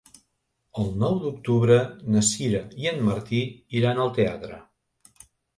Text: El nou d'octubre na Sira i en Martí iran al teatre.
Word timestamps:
El 0.83 0.87
nou 1.03 1.19
d'octubre 1.25 1.77
na 2.15 2.25
Sira 2.29 2.63
i 2.85 2.89
en 2.95 3.05
Martí 3.11 3.43
iran 3.81 4.03
al 4.07 4.13
teatre. 4.21 4.59